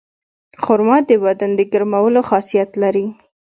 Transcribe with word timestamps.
خرما 0.63 0.97
د 1.09 1.11
بدن 1.23 1.51
د 1.55 1.61
ګرمولو 1.71 2.21
خاصیت 2.29 2.71
لري. 2.83 3.05